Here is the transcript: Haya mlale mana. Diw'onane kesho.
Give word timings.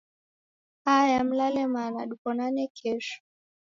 Haya 0.85 1.19
mlale 1.29 1.63
mana. 1.73 1.99
Diw'onane 2.09 2.63
kesho. 2.77 3.17